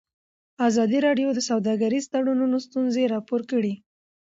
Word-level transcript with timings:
ازادي 0.67 0.99
راډیو 1.07 1.29
د 1.33 1.39
سوداګریز 1.49 2.05
تړونونه 2.13 2.57
ستونزې 2.67 3.03
راپور 3.13 3.41
کړي. 3.51 3.73